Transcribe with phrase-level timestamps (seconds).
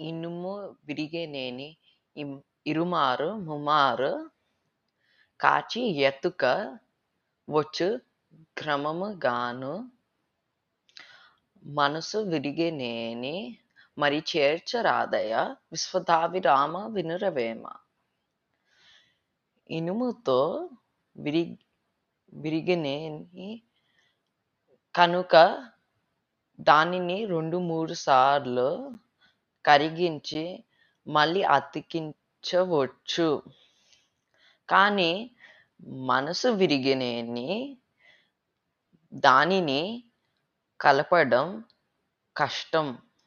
[0.00, 0.52] ఇనుము
[0.84, 1.76] విరిగినేని
[2.66, 4.12] ఇరుమారు ముమ్మారు
[5.40, 6.44] కాచి ఎత్తుక
[7.48, 7.88] వచ్చు
[8.58, 9.74] క్రమముగాను
[11.62, 13.36] మనసు విరిగినేని
[13.98, 17.64] మరి చేర్చరాదయ రాదయ విశ్వదాభిరామ వినురవేమ.
[19.70, 20.70] ఇనుముతో
[21.16, 21.42] విరి
[22.34, 23.62] విరిగినేని
[24.94, 25.34] కనుక
[26.60, 28.70] దానిని రెండు మూడు సార్లు
[29.64, 30.44] కరిగించి
[31.06, 33.28] మళ్ళీ అతికించవచ్చు.
[34.68, 35.12] కానీ
[36.10, 37.50] మనసు విరిగినని
[39.22, 39.82] దానిని
[40.80, 41.64] కలపడం
[42.36, 42.86] కష్టం.